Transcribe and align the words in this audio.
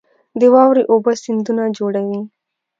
د 0.39 0.41
واورې 0.53 0.83
اوبه 0.91 1.13
سیندونه 1.23 1.63
جوړوي 1.77 2.19